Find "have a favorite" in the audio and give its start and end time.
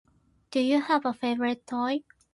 0.81-1.67